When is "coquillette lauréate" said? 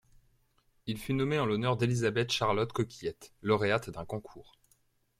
2.73-3.91